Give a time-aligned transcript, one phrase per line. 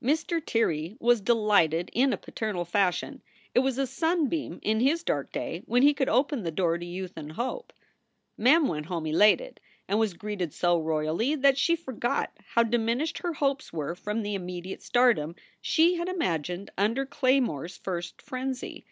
[0.00, 0.40] Mr.
[0.40, 3.20] Tirrey was delighted in a paternal fashion.
[3.52, 6.86] It was a sunbeam in his dark day when he could open the door to
[6.86, 7.72] youth and hope.
[8.38, 9.58] Mem went home elated,
[9.88, 14.36] and was greeted so royally that she forgot how diminished her hopes were from the
[14.36, 18.84] immediate stardom she had imagined under Claymore s first frenzy.